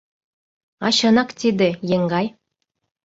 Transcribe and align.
—А 0.85 0.87
чынак 0.97 1.29
тиде, 1.39 1.69
еҥгай! 1.95 2.27